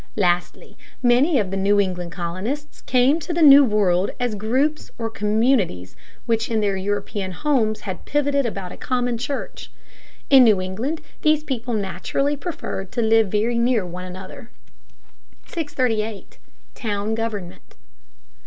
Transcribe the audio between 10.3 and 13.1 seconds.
in New England these people naturally preferred to